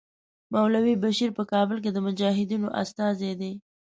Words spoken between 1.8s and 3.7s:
کې د مجاهدینو استازی دی.